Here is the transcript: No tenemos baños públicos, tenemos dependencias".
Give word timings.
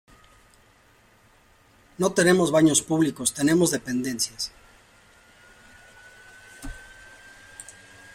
No 1.99 2.11
tenemos 2.11 2.49
baños 2.51 2.81
públicos, 2.81 3.35
tenemos 3.35 3.69
dependencias". 3.69 4.51